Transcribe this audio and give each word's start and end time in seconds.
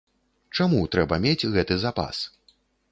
Чаму 0.57 0.79
трэба 0.95 1.21
мець 1.27 1.49
гэты 1.59 1.81
запас? 1.87 2.27